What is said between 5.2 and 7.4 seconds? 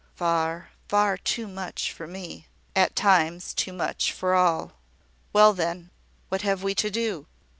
Well, then, what have we to do?